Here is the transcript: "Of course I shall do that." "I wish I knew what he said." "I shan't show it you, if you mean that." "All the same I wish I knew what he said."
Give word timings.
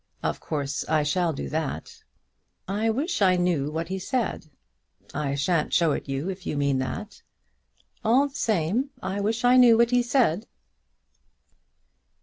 "Of 0.23 0.39
course 0.39 0.83
I 0.89 1.03
shall 1.03 1.31
do 1.31 1.47
that." 1.49 2.01
"I 2.67 2.89
wish 2.89 3.21
I 3.21 3.35
knew 3.35 3.69
what 3.71 3.89
he 3.89 3.99
said." 3.99 4.49
"I 5.13 5.35
shan't 5.35 5.73
show 5.75 5.91
it 5.91 6.09
you, 6.09 6.27
if 6.27 6.47
you 6.47 6.57
mean 6.57 6.79
that." 6.79 7.21
"All 8.03 8.27
the 8.27 8.35
same 8.35 8.89
I 9.03 9.21
wish 9.21 9.45
I 9.45 9.57
knew 9.57 9.77
what 9.77 9.91
he 9.91 10.01
said." 10.01 10.47